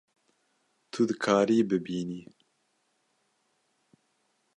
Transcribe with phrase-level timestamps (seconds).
[0.91, 2.21] Tu dikarî bibînî